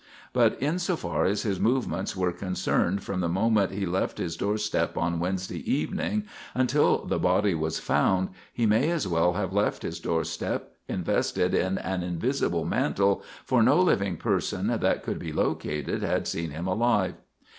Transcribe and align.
But 0.33 0.59
in 0.59 0.79
so 0.79 0.95
far 0.95 1.25
as 1.25 1.43
his 1.43 1.59
movements 1.59 2.15
were 2.17 2.31
concerned 2.31 3.03
from 3.03 3.19
the 3.19 3.29
moment 3.29 3.69
he 3.71 3.85
left 3.85 4.17
his 4.17 4.35
doorstep 4.35 4.97
on 4.97 5.19
Wednesday 5.19 5.59
evening 5.71 6.23
until 6.55 7.05
the 7.05 7.19
body 7.19 7.53
was 7.53 7.77
found, 7.77 8.29
he 8.51 8.65
may 8.65 8.89
as 8.89 9.07
well 9.07 9.33
have 9.33 9.53
left 9.53 9.83
his 9.83 9.99
doorstep 9.99 10.71
invested 10.89 11.53
in 11.53 11.77
an 11.77 12.01
invisible 12.01 12.65
mantle, 12.65 13.21
for 13.45 13.61
no 13.61 13.79
living 13.79 14.17
person 14.17 14.75
that 14.79 15.03
could 15.03 15.19
be 15.19 15.31
located 15.31 16.01
had 16.01 16.27
seen 16.27 16.49
him 16.49 16.65
alive. 16.65 17.13